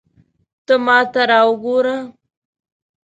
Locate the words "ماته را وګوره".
0.85-1.97